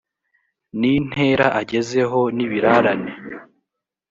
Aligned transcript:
n 0.79 0.81
intera 0.95 1.45
agezeho 1.61 2.19
n 2.35 2.37
ibirarane 2.45 3.11